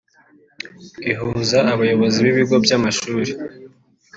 [1.11, 3.31] ihuza abayobozi b’ibigo by’amashuri